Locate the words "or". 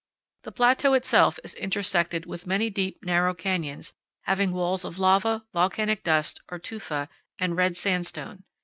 6.49-6.57